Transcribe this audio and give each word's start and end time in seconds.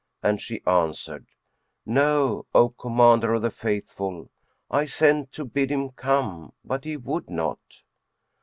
and 0.23 0.41
she 0.41 0.63
answered, 0.65 1.27
"No, 1.85 2.47
O 2.55 2.69
Commander 2.69 3.35
of 3.35 3.43
the 3.43 3.51
Faithful, 3.51 4.31
I 4.67 4.85
sent 4.85 5.31
to 5.33 5.45
bid 5.45 5.69
him 5.71 5.91
come, 5.91 6.53
but 6.65 6.85
he 6.85 6.97
would 6.97 7.29
not." 7.29 7.83